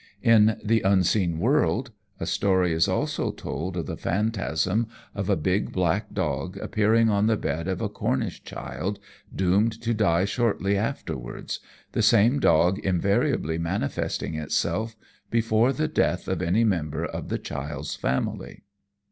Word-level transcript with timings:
In 0.23 0.59
The 0.65 0.81
Unseen 0.81 1.37
World 1.37 1.91
a 2.19 2.25
story 2.25 2.73
is 2.73 2.87
also 2.87 3.29
told 3.31 3.77
of 3.77 3.85
the 3.85 3.95
phantasm 3.95 4.87
of 5.13 5.29
a 5.29 5.35
big 5.35 5.71
black 5.71 6.11
dog 6.11 6.57
appearing 6.57 7.07
on 7.11 7.27
the 7.27 7.37
bed 7.37 7.67
of 7.67 7.81
a 7.81 7.87
Cornish 7.87 8.43
child, 8.43 8.97
doomed 9.35 9.79
to 9.83 9.93
die 9.93 10.25
shortly 10.25 10.75
afterwards, 10.75 11.59
the 11.91 12.01
same 12.01 12.39
dog 12.39 12.79
invariably 12.79 13.59
manifesting 13.59 14.33
itself 14.33 14.95
before 15.29 15.71
the 15.71 15.87
death 15.87 16.27
of 16.27 16.41
any 16.41 16.63
member 16.63 17.05
of 17.05 17.29
the 17.29 17.37
child's 17.37 17.95
family. 17.95 18.63